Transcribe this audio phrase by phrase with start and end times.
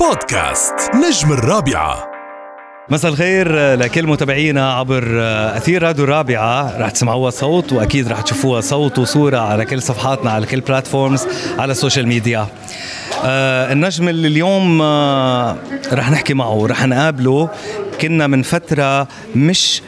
[0.00, 2.04] بودكاست نجم الرابعة.
[2.88, 5.04] مساء الخير لكل متابعينا عبر
[5.56, 6.78] أثير راديو الرابعة.
[6.78, 11.26] رح تسمعوها صوت وأكيد رح تشوفوها صوت وصورة على كل صفحاتنا على كل platforms
[11.58, 12.46] على ال social media
[13.24, 15.56] آه النجم اللي اليوم آه
[15.92, 17.48] رح نحكي معه رح نقابله
[18.00, 19.82] كنا من فترة مش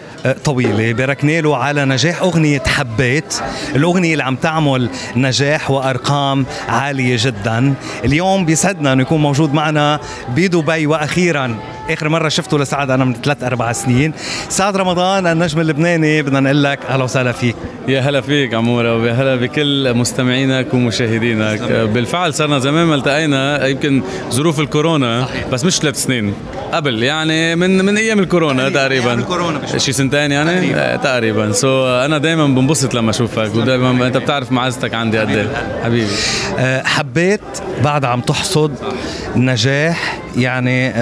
[0.45, 0.93] طويلة.
[0.93, 3.34] باركنا له على نجاح أغنية حبيت.
[3.76, 7.75] الأغنية اللي عم تعمل نجاح وأرقام عالية جدا.
[8.04, 11.57] اليوم بيسعدنا أنه يكون موجود معنا بدبي وأخيرا.
[11.90, 14.13] آخر مرة شفته لسعد أنا من ثلاث أربع سنين.
[14.49, 16.22] سعد رمضان النجم اللبناني.
[16.22, 17.57] بدنا نقول لك أهلا وسهلا فيك.
[17.88, 21.63] يا هلا فيك عمورة ويا هلا بكل مستمعينك ومشاهدينك.
[21.63, 26.35] بالفعل صرنا زمان ما التقينا يمكن ظروف الكورونا بس مش ثلاث سنين.
[26.72, 29.14] قبل يعني من من أيام الكورونا تقريبا.
[29.14, 31.53] الكورونا شي سنتين يعني؟ تقريبا, تقريبا.
[31.53, 35.81] سو أنا دائما بنبسط لما أشوفك ودائما أنت بتعرف معزتك عندي قد إيه.
[35.84, 36.12] حبيبي.
[36.58, 37.41] أه حبيت
[37.84, 38.72] بعد عم تحصد
[39.36, 40.92] نجاح يعني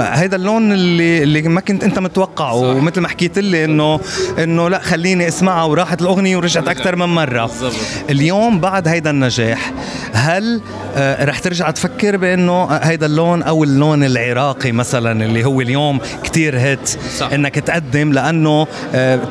[0.00, 2.54] هيدا اللون اللي اللي ما كنت أنت متوقعه.
[2.54, 4.00] ومثل ما حكيت لي إنه
[4.38, 7.46] إنه لا خليني أسمعها وراحت الأغنية ورجعت أكثر من مرة.
[7.46, 7.72] بالزبط.
[8.10, 9.72] اليوم بعد هيدا النجاح
[10.12, 10.60] هل
[10.98, 16.88] رح ترجع تفكر بإنه هيدا اللون أو اللون العراقي مثلا اللي هو اليوم كتير هيت
[17.18, 17.32] صح.
[17.32, 18.66] إنك تقدم لأنه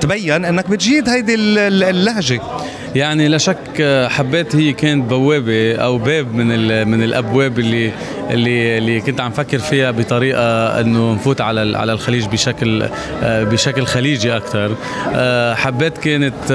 [0.02, 2.42] تبين إنك بتجيد هيدي اللهجة؟
[2.96, 6.48] يعني لا شك حبيت هي كانت بوابة أو باب من
[6.88, 7.92] من الأبواب اللي
[8.32, 12.86] اللي اللي كنت عم فكر فيها بطريقة إنه نفوت على على الخليج بشكل
[13.24, 14.76] بشكل خليجي أكثر
[15.56, 16.52] حبيت كانت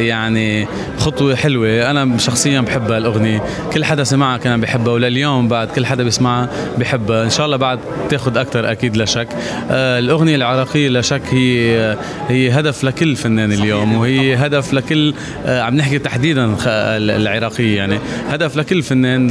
[0.00, 0.66] يعني
[0.98, 1.90] خطوة حلوة.
[1.90, 6.48] أنا شخصيا بحبها الاغنيه كل حدا سمعها كان بحبها ولليوم بعد كل حدا بيسمعها
[6.78, 7.24] بحبها.
[7.24, 7.78] إن شاء الله بعد
[8.10, 9.28] تاخذ أكثر أكيد لا شك
[9.70, 11.96] الأغنية العراقية لا شك هي
[12.28, 15.14] هي هدف لكل فنان اليوم وهي هدف لكل
[15.46, 17.98] عم نحكي تحديدا العراقية يعني.
[18.28, 19.26] هدف لكل فنان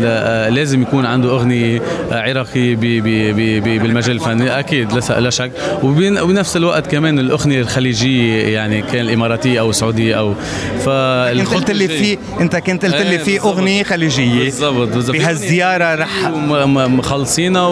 [0.56, 5.52] لازم يكون عنده أغنية عراقي بي بي بي بي بالمجال الفني أكيد لا شك.
[5.84, 10.34] وبنفس الوقت كمان الأغنية الخليجية يعني كان الإماراتية أو السعودية أو
[10.86, 14.44] ف انت قلت لي في أنت كنت قلت لي في أغنية خليجية.
[14.44, 15.16] بالضبط بالضبط.
[15.16, 16.28] بهالزياره رح
[16.88, 17.68] مخلصينها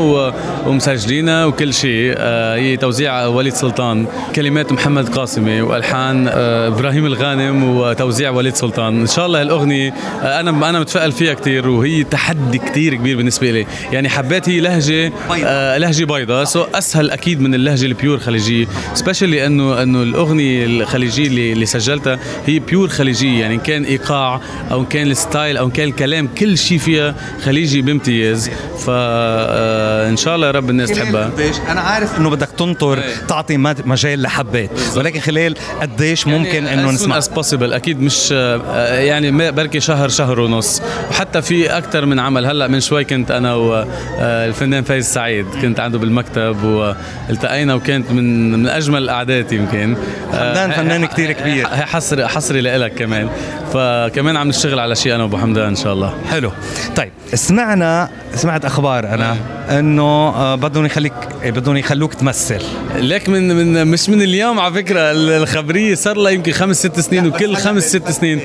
[0.66, 2.16] ومسجلينها وكل شيء.
[2.56, 4.06] هي توزيع وليد سلطان.
[4.36, 9.00] كلمات محمد قاسمي وألحان إبراهيم الغانم وتوزيع وليد سلطان.
[9.00, 13.11] إن شاء الله الاغنيه أنا أنا متفائل فيها كثير وهي تحدي كثير كبير.
[13.16, 13.66] بالنسبة لي.
[13.92, 15.14] يعني حبيت هي لهجة
[15.46, 20.66] آه لهجة بيضاء so أسهل أكيد من اللهجة ال pure خليجية specially انه إنه الأغنية
[20.66, 23.42] الخليجية اللي, اللي سجلتها هي pure خليجية.
[23.42, 24.42] يعني كان إيقاع
[24.72, 28.50] أو كان ال style أو كان الكلام كل شيء فيها خليجي بامتياز.
[28.80, 31.32] فان شاء الله يا رب الناس تحبها.
[31.70, 34.72] أنا عارف إنه بدك تنطر تعطي مجال لحبيت.
[34.96, 37.74] ولكن خلال قديش ممكن يعني انه نسمع؟ as possible.
[37.74, 40.82] أكيد مش يعني بركي شهر شهر ونص.
[41.10, 42.46] وحتى في أكثر من عمل.
[42.46, 45.46] هلأ من شوي كنت أنا والفنان فايز سعيد.
[45.62, 49.98] كنت عنده بالمكتب والتقينا وكانت من من أجمل القعدات يمكن.
[50.32, 51.68] حمدان فنان كثير كبير.
[51.68, 53.30] هي حصري حصري لإلك كمان.
[53.74, 56.14] فكمان عم نشتغل على شيء أنا وأبو حمدان إن شاء الله.
[56.30, 56.52] حلو.
[56.96, 59.38] طيب سمعنا سمعت أخبار أنا
[59.70, 61.14] إنه بدهم يخليك
[61.46, 62.62] بدهم يخلوك تمثل.
[62.96, 67.28] ليك من من مش من اليوم على فكرة الخبرية صار لها يمكن خمس ست سنين
[67.28, 68.40] وكل خمس ست سنين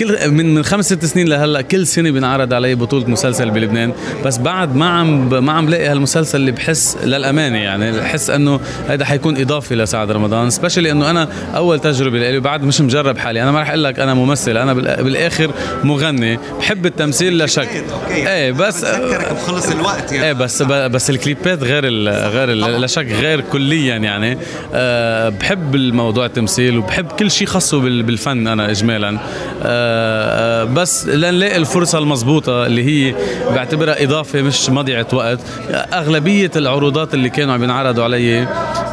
[0.00, 3.92] كل من من خمس ست سنين لهلا كل سنة بينعرض علي بطولة مسلسل بلبنان.
[4.24, 9.04] بس بعد ما عم ما عم لاقي هالمسلسل اللي بحس للأمانة يعني بحس إنه هذا
[9.04, 10.50] حيكون اضافه لسعد رمضان.
[10.50, 13.42] سبيشلي إنه أنا أول تجربة لي بعد مش مجرب حالي.
[13.42, 15.50] أنا ما رح أقول لك أنا ممثل أنا بالآخر
[15.84, 16.38] مغني.
[16.58, 18.84] بحب التمثيل لا شك إيه بس
[19.32, 20.26] بخلص الوقت يعني.
[20.26, 24.38] إيه بس بس الكليبات غير ال غير ال لا شك غير كليا يعني.
[24.74, 29.18] أه بحب الموضوع التمثيل وبحب كل شيء خاصه بالفن أنا اجمالا.
[29.62, 33.14] أه بس لنلاقي الفرصة المضبوطة اللي هي
[33.54, 35.40] بعتبرها إضافة مش مضيعة وقت.
[35.70, 38.46] أغلبية العروضات اللي كانوا عم ينعرضوا علي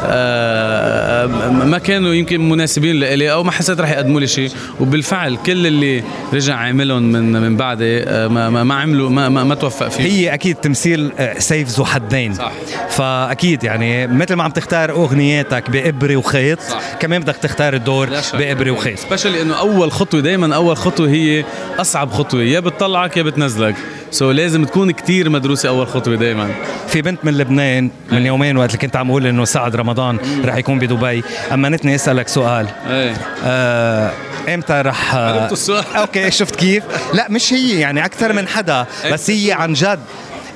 [0.06, 4.50] أه ما كانوا يمكن مناسبين لإلي أو ما حسيت رح يقدموا لي شيء.
[4.80, 9.56] وبالفعل كل اللي رجع عملهم من من بعدي ما ما, ما عملوا ما ما, ما
[9.56, 10.04] توفق فيه.
[10.04, 12.34] هي أكيد تمثيل سيف ذو حدين.
[12.34, 12.52] صح.
[12.90, 16.82] فأكيد يعني مثل ما عم تختار اغنياتك بابره وخيط صح.
[17.00, 19.00] كمان بدك تختار الدور بابره وخيط.
[19.00, 21.46] سبيشلي إنه أول خطوة دائما أول خطوة هي
[21.80, 23.76] أصعب خطوة يا بتطلعك يا بتنزلك.
[24.12, 26.50] so so لازم تكون كتير مدروسة أول خطوة دائما
[26.88, 30.56] في بنت من لبنان من يومين وقت اللي كنت عم أقول إنه سعد رمضان رح
[30.56, 31.24] يكون بدبي.
[31.54, 32.68] امنتني أسألك سؤال.
[32.90, 33.14] إيه.
[33.46, 34.12] آه
[34.50, 35.16] إمتى رح
[35.96, 40.00] okay شفت كيف؟ لا مش هي يعني أكثر من حدا بس هي عن جد.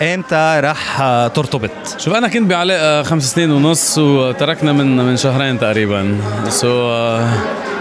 [0.01, 0.97] إمتى رح
[1.35, 6.17] ترتبط؟ شوف أنا كنت بعلاقة خمس سنين ونص وتركنا من من شهرين تقريبا.
[6.49, 6.89] so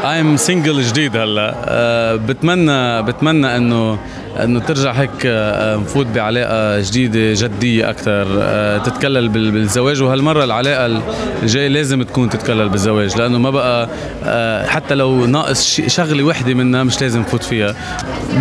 [0.04, 1.52] I am single جديد هلا.
[1.52, 3.98] Uh, بتمنى بتمنى إنه
[4.44, 10.02] انه ترجع هيك آه، نفوت بعلاقة جديدة جدية أكثر آه، تتكلل بالزواج.
[10.02, 11.02] وهالمرة العلاقة
[11.42, 13.88] الجاية لازم تكون تتكلل بالزواج لأنه ما بقى
[14.24, 17.74] آه، حتى لو ناقص شغلة وحدة منها مش لازم نفوت فيها.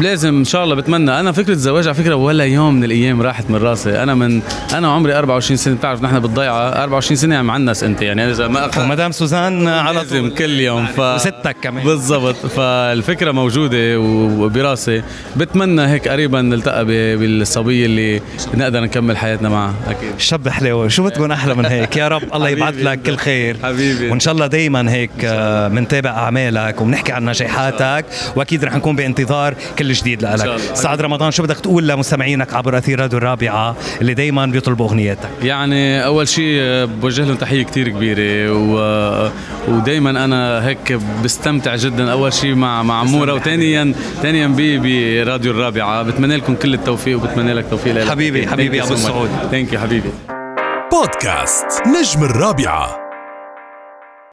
[0.02, 1.20] لازم إن شاء الله بتمنى.
[1.20, 4.04] أنا فكرة الزواج على فكرة ولا يوم من الأيام راحت من راسي.
[4.04, 4.42] أنا من
[4.74, 5.76] أنا عمري 24 سنة.
[5.76, 10.30] بتعرف نحن بالضيعة 24 سنة معنس انت يعني إذا ما أخذ ومدام سوزان على طول.
[10.30, 10.86] كل يوم.
[10.86, 11.00] ف...
[11.00, 11.84] وستك كمان.
[11.86, 12.36] بالضبط.
[12.36, 15.04] فالفكرة موجودة وبراسي.
[15.38, 18.22] بتمنى هيك قريبا نلتقى بالصبيه اللي
[18.54, 20.10] نقدر نكمل حياتنا معها أكيد.
[20.18, 23.58] شب حلو شو بتكون أحلى من هيك؟ يا رب الله يبعث لك كل خير.
[23.64, 24.10] حبيبي.
[24.10, 25.12] وإن شاء الله دائما هيك
[25.72, 28.06] بنتابع آه، أعمالك وبنحكي عن نجاحاتك.
[28.36, 30.60] وأكيد رح نكون بانتظار كل جديد لك.
[30.74, 36.06] سعد رمضان شو بدك تقول لمستمعينك عبر أثير راديو الرابعة اللي دائما بيطلبوا اغنياتك يعني
[36.06, 38.52] أول شيء آه، بوجه لهم تحية كثير كبيرة.
[38.52, 39.30] و...
[39.68, 43.34] ودائما أنا هيك بستمتع جدا أول شيء مع مع عمورة.
[43.34, 46.04] وثانيا ثانيا براديو الرابعة.
[46.04, 50.10] بتمنى لكم كل التوفيق وبتمنى لك توفيق لك حبيبي حبيبي ابو السعود thank you حبيبي.
[50.92, 53.05] بودكاست نجم الرابعة.